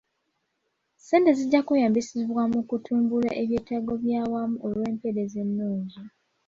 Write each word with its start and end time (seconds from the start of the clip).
Ssente 0.99 1.31
zijja 1.37 1.61
kweyambisibwa 1.67 2.43
mu 2.53 2.61
kutumbula 2.69 3.29
ebyetaago 3.43 3.91
ebyawamu 3.97 4.55
olw'empeereza 4.67 5.37
ennungi. 5.45 5.99